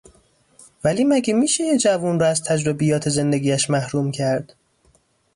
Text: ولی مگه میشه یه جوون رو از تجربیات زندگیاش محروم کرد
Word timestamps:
ولی 0.83 1.03
مگه 1.03 1.33
میشه 1.33 1.63
یه 1.63 1.77
جوون 1.77 2.19
رو 2.19 2.25
از 2.25 2.43
تجربیات 2.43 3.09
زندگیاش 3.09 3.69
محروم 3.69 4.11
کرد 4.11 4.55